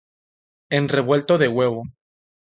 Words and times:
En 0.71 0.89
revuelto 0.89 1.37
de 1.37 1.47
huevo. 1.47 1.83